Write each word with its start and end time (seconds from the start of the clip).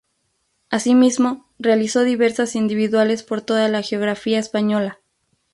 Asimismo, 0.71 1.45
realiza 1.59 2.01
diversas 2.01 2.55
individuales 2.55 3.21
por 3.21 3.41
toda 3.41 3.67
la 3.69 3.83
geografía 3.83 4.39
española. 4.39 4.99